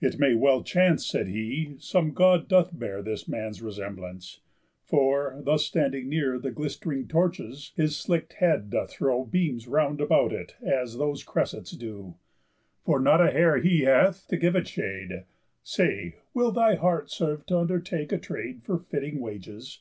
[0.00, 4.40] "It well may chance," said he, "some God doth bear This man's resemblance,
[4.82, 10.32] for, thus standing near The glist'ring torches, his slick'd head doth throw Beams round about
[10.32, 12.14] it as those cressets do,
[12.82, 15.24] For not a hair he hath to give it shade.
[15.62, 19.80] Say, will thy heart serve t' undertake a trade For fitting wages?